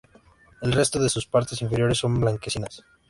El 0.63 0.71
resto 0.71 0.97
de 0.97 1.09
sus 1.09 1.27
partes 1.27 1.61
inferiores 1.61 1.99
son 1.99 2.19
blanquecinas. 2.19 2.83